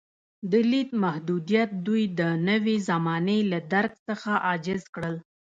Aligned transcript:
د 0.51 0.53
لید 0.71 0.89
محدودیت 1.03 1.69
دوی 1.85 2.03
د 2.19 2.21
نوې 2.49 2.75
زمانې 2.89 3.39
له 3.51 3.59
درک 3.73 3.93
څخه 4.07 4.31
عاجز 4.47 4.83
کړل. 4.95 5.15